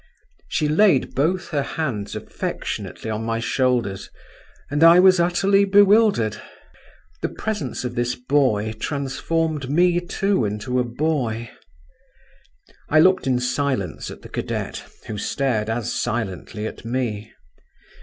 She 0.47 0.67
laid 0.67 1.13
both 1.13 1.49
her 1.49 1.61
hands 1.61 2.15
affectionately 2.15 3.11
on 3.11 3.23
my 3.23 3.39
shoulders, 3.39 4.09
and 4.71 4.83
I 4.83 4.99
was 4.99 5.19
utterly 5.19 5.63
bewildered. 5.63 6.41
The 7.21 7.29
presence 7.29 7.83
of 7.83 7.93
this 7.93 8.15
boy 8.15 8.73
transformed 8.79 9.69
me, 9.69 9.99
too, 9.99 10.43
into 10.43 10.79
a 10.79 10.83
boy. 10.83 11.51
I 12.89 12.99
looked 12.99 13.27
in 13.27 13.39
silence 13.39 14.09
at 14.09 14.23
the 14.23 14.29
cadet, 14.29 14.83
who 15.05 15.19
stared 15.19 15.69
as 15.69 15.93
silently 15.93 16.65
at 16.65 16.83
me. 16.83 17.31